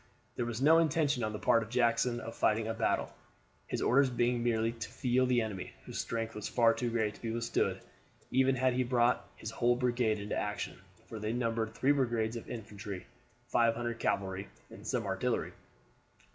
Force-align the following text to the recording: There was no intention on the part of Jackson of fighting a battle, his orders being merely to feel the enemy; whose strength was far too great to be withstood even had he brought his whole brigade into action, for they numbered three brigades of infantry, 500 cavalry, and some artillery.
There 0.35 0.47
was 0.47 0.63
no 0.63 0.79
intention 0.79 1.23
on 1.23 1.31
the 1.31 1.37
part 1.37 1.61
of 1.61 1.69
Jackson 1.69 2.19
of 2.19 2.33
fighting 2.35 2.67
a 2.67 2.73
battle, 2.73 3.13
his 3.67 3.83
orders 3.83 4.09
being 4.09 4.41
merely 4.43 4.71
to 4.71 4.89
feel 4.89 5.27
the 5.27 5.41
enemy; 5.43 5.73
whose 5.85 5.99
strength 6.01 6.33
was 6.33 6.49
far 6.49 6.73
too 6.73 6.89
great 6.89 7.13
to 7.13 7.21
be 7.21 7.29
withstood 7.29 7.81
even 8.31 8.55
had 8.55 8.73
he 8.73 8.83
brought 8.83 9.29
his 9.35 9.51
whole 9.51 9.75
brigade 9.75 10.17
into 10.17 10.35
action, 10.35 10.79
for 11.05 11.19
they 11.19 11.33
numbered 11.33 11.75
three 11.75 11.91
brigades 11.91 12.35
of 12.35 12.49
infantry, 12.49 13.05
500 13.49 13.99
cavalry, 13.99 14.47
and 14.71 14.87
some 14.87 15.05
artillery. 15.05 15.53